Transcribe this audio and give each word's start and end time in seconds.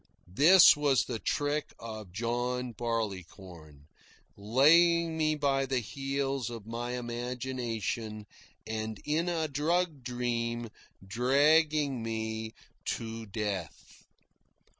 This 0.33 0.75
was 0.75 1.03
the 1.05 1.19
trick 1.19 1.75
of 1.77 2.11
John 2.11 2.71
Barleycorn, 2.71 3.85
laying 4.35 5.15
me 5.15 5.35
by 5.35 5.67
the 5.67 5.77
heels 5.77 6.49
of 6.49 6.65
my 6.65 6.93
imagination 6.97 8.25
and 8.65 8.99
in 9.05 9.29
a 9.29 9.47
drug 9.47 10.01
dream 10.03 10.69
dragging 11.07 12.01
me 12.01 12.53
to 12.85 13.27
death. 13.27 14.07